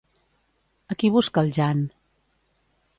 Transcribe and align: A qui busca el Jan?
A 0.95 0.97
qui 1.03 1.13
busca 1.17 1.45
el 1.47 1.55
Jan? 1.59 1.87